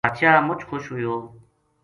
بادشاہ 0.05 0.45
مُچ 0.47 0.59
خوش 0.67 0.83
ہویو 0.91 1.15